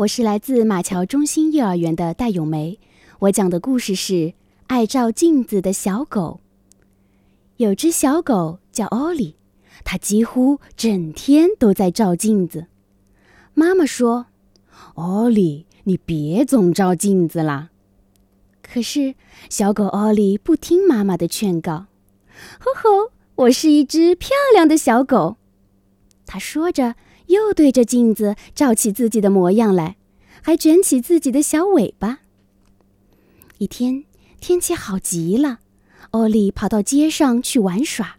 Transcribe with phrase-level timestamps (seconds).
[0.00, 2.78] 我是来自马桥中心幼儿园的戴咏梅。
[3.20, 4.12] 我讲的故事是
[4.66, 6.40] 《爱照镜子的小狗》。
[7.56, 9.36] 有只小狗叫奥利，
[9.84, 12.66] 它几乎整天都在照镜子。
[13.54, 14.26] 妈妈说
[14.96, 17.70] ：“奥利，你别总照镜子啦。”
[18.60, 19.14] 可是
[19.48, 21.86] 小狗奥利不听妈妈的劝告。
[22.58, 25.38] 吼吼，我是一只漂亮的小狗。
[26.26, 26.96] 它说着。
[27.26, 29.96] 又对着镜子照起自己的模样来，
[30.42, 32.20] 还卷起自己的小尾巴。
[33.58, 34.04] 一天
[34.40, 35.60] 天气好极了，
[36.10, 38.18] 欧利跑到街上去玩耍。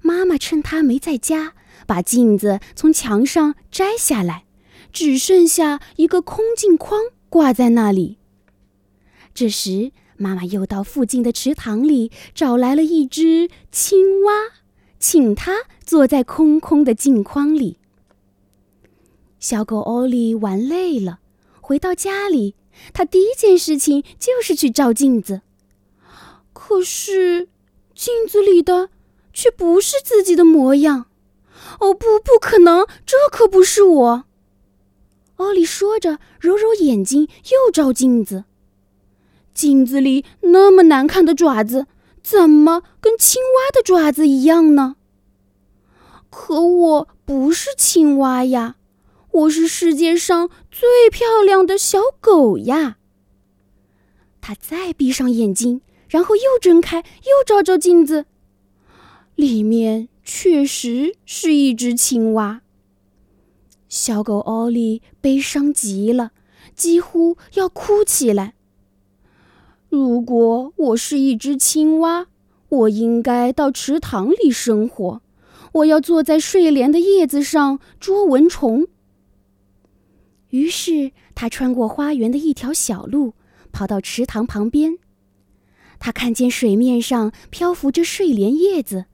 [0.00, 1.54] 妈妈趁他没在家，
[1.86, 4.44] 把镜子从墙上摘下来，
[4.92, 8.18] 只剩下一个空镜框挂在那里。
[9.34, 14.32] 这时，妈妈又到附近的池塘里找来了一只青蛙，
[15.00, 17.78] 请它坐在空空的镜框里。
[19.38, 21.20] 小狗欧利玩累了，
[21.60, 22.56] 回到家里，
[22.92, 25.42] 他第一件事情就是去照镜子。
[26.52, 27.48] 可是，
[27.94, 28.90] 镜子里的
[29.32, 31.06] 却不是自己的模样。
[31.80, 34.24] 哦不，不可能，这可不是我。
[35.36, 38.44] 欧利说着，揉揉眼睛，又照镜子。
[39.54, 41.86] 镜子里那么难看的爪子，
[42.22, 44.96] 怎么跟青蛙的爪子一样呢？
[46.28, 48.76] 可我不是青蛙呀。
[49.30, 52.96] 我是世界上最漂亮的小狗呀！
[54.40, 58.24] 他再闭上眼睛，然后又睁开，又照照镜子，
[59.34, 62.62] 里面确实是一只青蛙。
[63.88, 66.32] 小狗奥利悲伤极了，
[66.74, 68.54] 几乎要哭起来。
[69.88, 72.26] 如果我是一只青蛙，
[72.68, 75.22] 我应该到池塘里生活，
[75.72, 78.86] 我要坐在睡莲的叶子上捉蚊虫。
[80.50, 83.34] 于是，他穿过花园的一条小路，
[83.70, 84.98] 跑到池塘旁边。
[85.98, 89.06] 他看见水面上漂浮着睡莲叶子，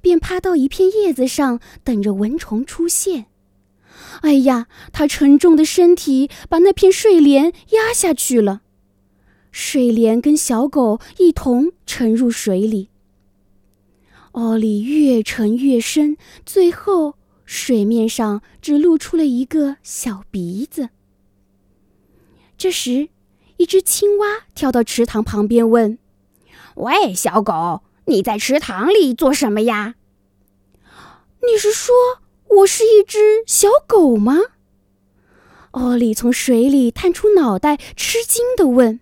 [0.00, 3.26] 便趴到一片叶子上，等着蚊虫出现。
[4.22, 8.62] 哎呀，他沉重的身体把那片睡莲压下去了，
[9.50, 12.88] 睡莲跟小狗一同沉入水里。
[14.32, 17.14] 奥利越沉越深，最后。
[17.44, 20.90] 水面上只露出了一个小鼻子。
[22.56, 23.08] 这时，
[23.56, 25.98] 一只青蛙跳到池塘旁边，问
[26.76, 29.96] ：“喂，小狗，你在池塘里做什么呀
[31.46, 31.94] ？”“你是说
[32.58, 34.38] 我是一只小狗吗？”
[35.72, 39.00] 奥利从水里探出脑袋，吃惊地问：“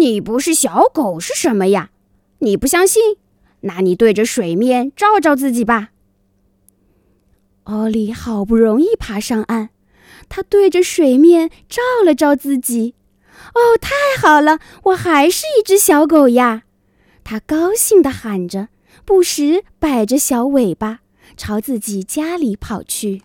[0.00, 1.90] 你不是小狗是什么呀？
[2.38, 3.16] 你不相信？
[3.60, 5.90] 那你对着水面照照自己吧。”
[7.66, 9.70] 奥利好不容易爬上岸，
[10.28, 12.94] 他对着水面照了照自己。
[13.54, 13.90] 哦，太
[14.20, 16.62] 好了，我还是一只小狗呀！
[17.24, 18.68] 他高兴地喊着，
[19.04, 21.00] 不时摆着小尾巴，
[21.36, 23.22] 朝自己家里跑去。